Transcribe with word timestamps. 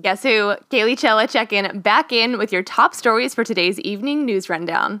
Guess 0.00 0.24
who? 0.24 0.56
Kaylee 0.70 0.98
Chella 0.98 1.26
check 1.26 1.52
in 1.52 1.80
back 1.80 2.12
in 2.12 2.36
with 2.36 2.52
your 2.52 2.62
top 2.62 2.94
stories 2.94 3.34
for 3.34 3.44
today's 3.44 3.80
evening 3.80 4.26
news 4.26 4.50
rundown. 4.50 5.00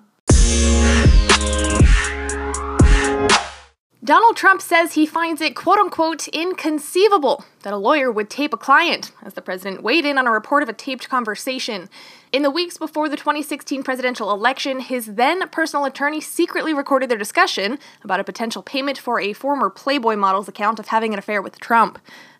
Donald 4.02 4.36
Trump 4.36 4.62
says 4.62 4.92
he 4.92 5.04
finds 5.04 5.40
it 5.40 5.56
quote 5.56 5.78
unquote 5.78 6.28
inconceivable 6.28 7.44
that 7.62 7.72
a 7.72 7.76
lawyer 7.76 8.10
would 8.10 8.30
tape 8.30 8.54
a 8.54 8.56
client 8.56 9.10
as 9.22 9.34
the 9.34 9.42
president 9.42 9.82
weighed 9.82 10.06
in 10.06 10.16
on 10.16 10.28
a 10.28 10.30
report 10.30 10.62
of 10.62 10.68
a 10.68 10.72
taped 10.72 11.08
conversation. 11.08 11.90
In 12.32 12.42
the 12.42 12.50
weeks 12.50 12.78
before 12.78 13.08
the 13.08 13.16
2016 13.16 13.82
presidential 13.82 14.30
election, 14.30 14.78
his 14.78 15.06
then 15.06 15.48
personal 15.48 15.84
attorney 15.84 16.20
secretly 16.20 16.72
recorded 16.72 17.10
their 17.10 17.18
discussion 17.18 17.80
about 18.04 18.20
a 18.20 18.24
potential 18.24 18.62
payment 18.62 18.96
for 18.96 19.18
a 19.18 19.32
former 19.32 19.68
Playboy 19.68 20.14
model's 20.14 20.48
account 20.48 20.78
of 20.78 20.88
having 20.88 21.12
an 21.12 21.18
affair 21.18 21.42
with 21.42 21.58
Trump. 21.58 21.98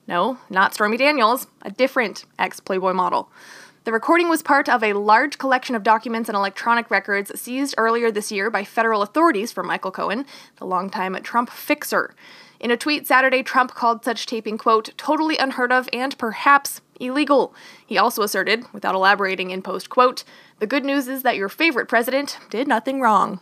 No, 0.09 0.39
not 0.49 0.73
Stormy 0.73 0.97
Daniels, 0.97 1.49
a 1.63 1.71
different 1.71 2.25
ex 2.39 2.61
Playboy 2.61 2.93
model. 2.93 3.29
The 3.85 3.93
recording 3.93 4.29
was 4.29 4.43
part 4.43 4.69
of 4.69 4.83
a 4.83 4.93
large 4.93 5.39
collection 5.39 5.75
of 5.75 5.83
documents 5.83 6.29
and 6.29 6.37
electronic 6.37 6.91
records 6.91 7.39
seized 7.41 7.75
earlier 7.77 8.11
this 8.11 8.31
year 8.31 8.51
by 8.51 8.65
federal 8.65 9.03
authorities 9.03 9.53
for 9.53 9.63
Michael 9.63 9.91
Cohen, 9.91 10.27
the 10.57 10.65
longtime 10.65 11.21
Trump 11.23 11.51
fixer. 11.51 12.15
In 12.59 12.71
a 12.71 12.77
tweet 12.77 13.07
Saturday, 13.07 13.43
Trump 13.43 13.75
called 13.75 14.05
such 14.05 14.27
taping, 14.27 14.59
quote, 14.59 14.91
totally 14.97 15.37
unheard 15.39 15.73
of 15.73 15.89
and 15.93 16.17
perhaps 16.19 16.81
illegal. 16.99 17.55
He 17.85 17.99
also 17.99 18.23
asserted, 18.23 18.65
without 18.73 18.95
elaborating 18.95 19.51
in 19.51 19.63
post, 19.63 19.91
quote, 19.91 20.25
the 20.59 20.67
good 20.67 20.85
news 20.85 21.07
is 21.07 21.23
that 21.23 21.37
your 21.37 21.49
favorite 21.49 21.87
president 21.87 22.39
did 22.49 22.67
nothing 22.67 23.01
wrong. 23.01 23.41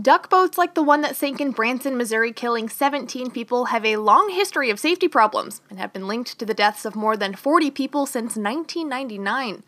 Duck 0.00 0.30
boats 0.30 0.56
like 0.56 0.74
the 0.74 0.84
one 0.84 1.00
that 1.00 1.16
sank 1.16 1.40
in 1.40 1.50
Branson, 1.50 1.96
Missouri, 1.96 2.32
killing 2.32 2.68
17 2.68 3.32
people, 3.32 3.66
have 3.66 3.84
a 3.84 3.96
long 3.96 4.30
history 4.30 4.70
of 4.70 4.78
safety 4.78 5.08
problems 5.08 5.62
and 5.68 5.80
have 5.80 5.92
been 5.92 6.06
linked 6.06 6.38
to 6.38 6.46
the 6.46 6.54
deaths 6.54 6.84
of 6.84 6.94
more 6.94 7.16
than 7.16 7.34
40 7.34 7.72
people 7.72 8.06
since 8.06 8.36
1999. 8.36 9.64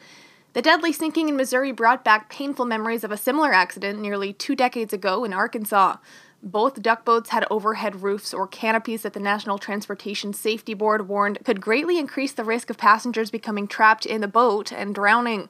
The 0.52 0.62
deadly 0.62 0.92
sinking 0.92 1.28
in 1.28 1.36
Missouri 1.36 1.72
brought 1.72 2.04
back 2.04 2.30
painful 2.30 2.66
memories 2.66 3.02
of 3.02 3.10
a 3.10 3.16
similar 3.16 3.52
accident 3.52 4.00
nearly 4.00 4.32
two 4.32 4.54
decades 4.54 4.92
ago 4.92 5.24
in 5.24 5.32
Arkansas. 5.32 5.96
Both 6.40 6.82
duck 6.82 7.04
boats 7.04 7.30
had 7.30 7.44
overhead 7.50 8.02
roofs 8.02 8.32
or 8.32 8.46
canopies 8.46 9.02
that 9.02 9.14
the 9.14 9.20
National 9.20 9.58
Transportation 9.58 10.32
Safety 10.32 10.72
Board 10.72 11.08
warned 11.08 11.44
could 11.44 11.60
greatly 11.60 11.98
increase 11.98 12.32
the 12.32 12.44
risk 12.44 12.70
of 12.70 12.78
passengers 12.78 13.30
becoming 13.30 13.66
trapped 13.66 14.06
in 14.06 14.20
the 14.20 14.28
boat 14.28 14.72
and 14.72 14.94
drowning. 14.94 15.48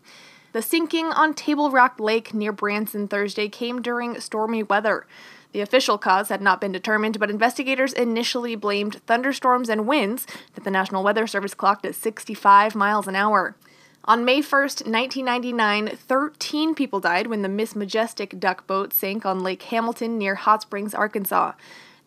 The 0.52 0.60
sinking 0.60 1.06
on 1.06 1.32
Table 1.32 1.70
Rock 1.70 1.98
Lake 1.98 2.34
near 2.34 2.52
Branson 2.52 3.08
Thursday 3.08 3.48
came 3.48 3.80
during 3.80 4.20
stormy 4.20 4.62
weather. 4.62 5.06
The 5.52 5.62
official 5.62 5.96
cause 5.96 6.28
had 6.28 6.42
not 6.42 6.60
been 6.60 6.72
determined, 6.72 7.18
but 7.18 7.30
investigators 7.30 7.94
initially 7.94 8.54
blamed 8.54 9.00
thunderstorms 9.06 9.70
and 9.70 9.86
winds 9.86 10.26
that 10.54 10.64
the 10.64 10.70
National 10.70 11.02
Weather 11.02 11.26
Service 11.26 11.54
clocked 11.54 11.86
at 11.86 11.94
65 11.94 12.74
miles 12.74 13.08
an 13.08 13.16
hour. 13.16 13.56
On 14.04 14.26
May 14.26 14.42
1st, 14.42 14.84
1999, 14.84 15.96
13 15.96 16.74
people 16.74 17.00
died 17.00 17.28
when 17.28 17.40
the 17.40 17.48
Miss 17.48 17.74
Majestic 17.74 18.38
duck 18.38 18.66
boat 18.66 18.92
sank 18.92 19.24
on 19.24 19.40
Lake 19.42 19.62
Hamilton 19.62 20.18
near 20.18 20.34
Hot 20.34 20.60
Springs, 20.60 20.92
Arkansas. 20.92 21.52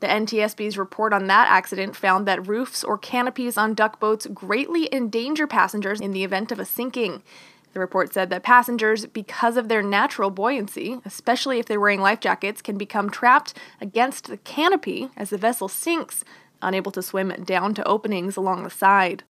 The 0.02 0.08
NTSB's 0.08 0.78
report 0.78 1.14
on 1.14 1.28
that 1.28 1.48
accident 1.50 1.96
found 1.96 2.28
that 2.28 2.48
roofs 2.48 2.84
or 2.84 2.98
canopies 2.98 3.58
on 3.58 3.74
duck 3.74 4.00
boats 4.00 4.28
greatly 4.28 4.94
endanger 4.94 5.48
passengers 5.48 6.02
in 6.02 6.12
the 6.12 6.24
event 6.24 6.52
of 6.52 6.60
a 6.60 6.66
sinking. 6.66 7.24
The 7.76 7.82
report 7.82 8.14
said 8.14 8.30
that 8.30 8.42
passengers, 8.42 9.06
because 9.06 9.58
of 9.58 9.68
their 9.68 9.84
natural 9.84 10.30
buoyancy, 10.30 11.02
especially 11.04 11.60
if 11.60 11.66
they're 11.66 11.78
wearing 11.78 12.00
life 12.00 12.22
jackets, 12.22 12.62
can 12.62 12.78
become 12.78 13.10
trapped 13.10 13.54
against 13.82 14.28
the 14.28 14.38
canopy 14.38 15.10
as 15.18 15.30
the 15.30 15.38
vessel 15.38 15.68
sinks, 15.68 16.24
unable 16.62 16.94
to 16.94 17.02
swim 17.02 17.34
down 17.44 17.74
to 17.74 17.86
openings 17.86 18.38
along 18.38 18.64
the 18.64 18.70
side. 18.70 19.26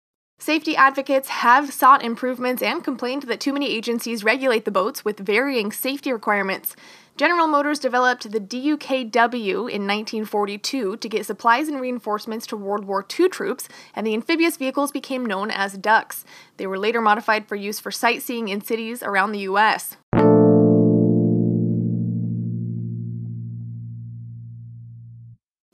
Safety 0.43 0.75
advocates 0.75 1.29
have 1.29 1.71
sought 1.71 2.03
improvements 2.03 2.61
and 2.61 2.83
complained 2.83 3.23
that 3.23 3.39
too 3.39 3.53
many 3.53 3.69
agencies 3.69 4.25
regulate 4.25 4.65
the 4.65 4.71
boats 4.71 5.05
with 5.05 5.17
varying 5.17 5.71
safety 5.71 6.11
requirements. 6.11 6.75
General 7.15 7.47
Motors 7.47 7.79
developed 7.79 8.29
the 8.29 8.41
DUKW 8.41 9.71
in 9.71 9.87
1942 9.87 10.97
to 10.97 11.07
get 11.07 11.25
supplies 11.25 11.69
and 11.69 11.79
reinforcements 11.79 12.45
to 12.47 12.57
World 12.57 12.83
War 12.83 13.05
II 13.17 13.29
troops, 13.29 13.69
and 13.95 14.05
the 14.05 14.13
amphibious 14.13 14.57
vehicles 14.57 14.91
became 14.91 15.25
known 15.25 15.49
as 15.49 15.77
ducks. 15.77 16.25
They 16.57 16.67
were 16.67 16.77
later 16.77 16.99
modified 16.99 17.47
for 17.47 17.55
use 17.55 17.79
for 17.79 17.89
sightseeing 17.89 18.49
in 18.49 18.59
cities 18.59 19.01
around 19.01 19.31
the 19.31 19.47
U.S. 19.47 19.95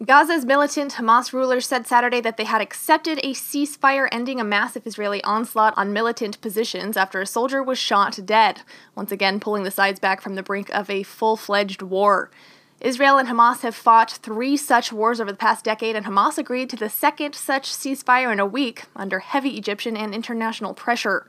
Gaza's 0.02 0.46
militant 0.46 0.94
Hamas 0.94 1.34
rulers 1.34 1.66
said 1.66 1.86
Saturday 1.86 2.22
that 2.22 2.38
they 2.38 2.46
had 2.46 2.62
accepted 2.62 3.20
a 3.20 3.34
ceasefire 3.34 4.08
ending 4.14 4.40
a 4.40 4.46
massive 4.46 4.88
Israeli 4.88 5.22
onslaught 5.26 5.74
on 5.76 5.92
militant 5.92 6.40
positions 6.40 6.96
after 6.96 7.20
a 7.20 7.26
soldier 7.26 7.62
was 7.62 7.78
shot 7.78 8.18
dead, 8.24 8.62
once 8.96 9.12
again 9.12 9.42
pulling 9.42 9.64
the 9.64 9.72
sides 9.72 10.00
back 10.00 10.22
from 10.22 10.36
the 10.36 10.44
brink 10.44 10.70
of 10.70 10.90
a 10.90 11.04
full 11.04 11.36
fledged 11.36 11.82
war. 11.82 12.32
Israel 12.80 13.18
and 13.18 13.28
Hamas 13.28 13.60
have 13.60 13.76
fought 13.76 14.12
three 14.24 14.56
such 14.56 14.94
wars 14.94 15.20
over 15.20 15.34
the 15.34 15.38
past 15.38 15.66
decade, 15.66 15.98
and 15.98 16.06
Hamas 16.06 16.38
agreed 16.38 16.70
to 16.70 16.78
the 16.78 16.90
second 16.90 17.36
such 17.36 17.70
ceasefire 17.70 18.31
in 18.31 18.40
a 18.40 18.46
week 18.46 18.86
under 18.96 19.20
heavy 19.20 19.58
Egyptian 19.58 19.98
and 19.98 20.16
international 20.16 20.74
pressure. 20.74 21.28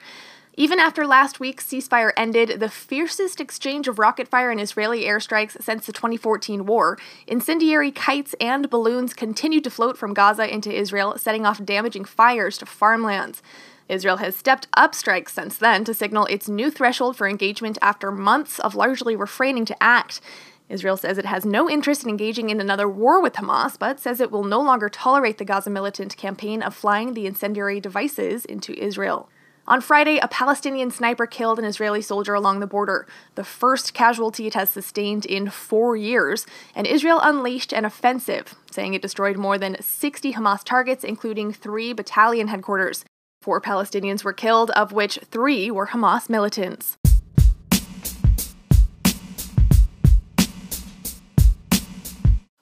Even 0.60 0.78
after 0.78 1.06
last 1.06 1.40
week's 1.40 1.66
ceasefire 1.66 2.12
ended, 2.18 2.60
the 2.60 2.68
fiercest 2.68 3.40
exchange 3.40 3.88
of 3.88 3.98
rocket 3.98 4.28
fire 4.28 4.50
and 4.50 4.60
Israeli 4.60 5.04
airstrikes 5.04 5.56
since 5.62 5.86
the 5.86 5.92
2014 5.94 6.66
war, 6.66 6.98
incendiary 7.26 7.90
kites 7.90 8.34
and 8.38 8.68
balloons 8.68 9.14
continued 9.14 9.64
to 9.64 9.70
float 9.70 9.96
from 9.96 10.12
Gaza 10.12 10.52
into 10.52 10.70
Israel, 10.70 11.16
setting 11.16 11.46
off 11.46 11.64
damaging 11.64 12.04
fires 12.04 12.58
to 12.58 12.66
farmlands. 12.66 13.42
Israel 13.88 14.18
has 14.18 14.36
stepped 14.36 14.68
up 14.74 14.94
strikes 14.94 15.32
since 15.32 15.56
then 15.56 15.82
to 15.84 15.94
signal 15.94 16.26
its 16.26 16.46
new 16.46 16.70
threshold 16.70 17.16
for 17.16 17.26
engagement 17.26 17.78
after 17.80 18.12
months 18.12 18.58
of 18.58 18.74
largely 18.74 19.16
refraining 19.16 19.64
to 19.64 19.82
act. 19.82 20.20
Israel 20.68 20.98
says 20.98 21.16
it 21.16 21.24
has 21.24 21.46
no 21.46 21.70
interest 21.70 22.04
in 22.04 22.10
engaging 22.10 22.50
in 22.50 22.60
another 22.60 22.86
war 22.86 23.22
with 23.22 23.32
Hamas, 23.32 23.78
but 23.78 23.98
says 23.98 24.20
it 24.20 24.30
will 24.30 24.44
no 24.44 24.60
longer 24.60 24.90
tolerate 24.90 25.38
the 25.38 25.46
Gaza 25.46 25.70
militant 25.70 26.18
campaign 26.18 26.60
of 26.60 26.74
flying 26.74 27.14
the 27.14 27.24
incendiary 27.24 27.80
devices 27.80 28.44
into 28.44 28.78
Israel. 28.78 29.30
On 29.66 29.80
Friday, 29.80 30.18
a 30.18 30.26
Palestinian 30.26 30.90
sniper 30.90 31.26
killed 31.26 31.58
an 31.58 31.64
Israeli 31.64 32.02
soldier 32.02 32.34
along 32.34 32.60
the 32.60 32.66
border, 32.66 33.06
the 33.34 33.44
first 33.44 33.94
casualty 33.94 34.46
it 34.46 34.54
has 34.54 34.70
sustained 34.70 35.26
in 35.26 35.50
four 35.50 35.96
years, 35.96 36.46
and 36.74 36.86
Israel 36.86 37.20
unleashed 37.22 37.72
an 37.72 37.84
offensive, 37.84 38.54
saying 38.70 38.94
it 38.94 39.02
destroyed 39.02 39.36
more 39.36 39.58
than 39.58 39.80
60 39.80 40.32
Hamas 40.32 40.64
targets, 40.64 41.04
including 41.04 41.52
three 41.52 41.92
battalion 41.92 42.48
headquarters. 42.48 43.04
Four 43.42 43.60
Palestinians 43.60 44.24
were 44.24 44.32
killed, 44.32 44.70
of 44.72 44.92
which 44.92 45.18
three 45.30 45.70
were 45.70 45.88
Hamas 45.88 46.28
militants. 46.28 46.96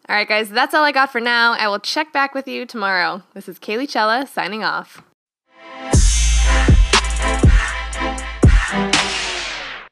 All 0.08 0.16
right, 0.16 0.28
guys, 0.28 0.48
that's 0.48 0.72
all 0.74 0.84
I 0.84 0.92
got 0.92 1.12
for 1.12 1.20
now. 1.20 1.52
I 1.52 1.68
will 1.68 1.78
check 1.78 2.12
back 2.12 2.34
with 2.34 2.48
you 2.48 2.64
tomorrow. 2.64 3.22
This 3.34 3.48
is 3.48 3.58
Kaylee 3.58 3.88
Chella 3.88 4.26
signing 4.26 4.64
off. 4.64 5.02